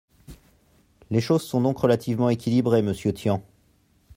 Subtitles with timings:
[1.11, 3.43] Les choses sont donc relativement équilibrées, monsieur Tian.